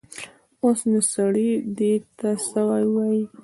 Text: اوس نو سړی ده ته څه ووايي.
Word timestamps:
اوس 0.63 0.79
نو 0.91 0.99
سړی 1.13 1.49
ده 1.77 1.91
ته 2.17 2.29
څه 2.47 2.61
ووايي. 2.69 3.23